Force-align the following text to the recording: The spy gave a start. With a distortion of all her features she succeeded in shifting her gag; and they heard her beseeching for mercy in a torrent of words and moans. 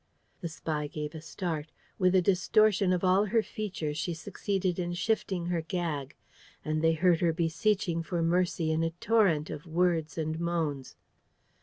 The 0.39 0.47
spy 0.47 0.87
gave 0.87 1.13
a 1.13 1.21
start. 1.21 1.67
With 1.99 2.15
a 2.15 2.23
distortion 2.23 2.91
of 2.91 3.03
all 3.03 3.25
her 3.25 3.43
features 3.43 3.99
she 3.99 4.15
succeeded 4.15 4.79
in 4.79 4.93
shifting 4.95 5.45
her 5.45 5.61
gag; 5.61 6.15
and 6.65 6.81
they 6.81 6.93
heard 6.93 7.19
her 7.21 7.31
beseeching 7.33 8.01
for 8.01 8.23
mercy 8.23 8.71
in 8.71 8.81
a 8.81 8.89
torrent 8.99 9.51
of 9.51 9.67
words 9.67 10.17
and 10.17 10.39
moans. 10.39 10.95